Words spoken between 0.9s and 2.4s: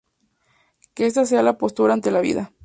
Que esta sea la "postura ante la